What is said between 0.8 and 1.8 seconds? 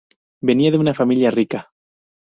rica familia.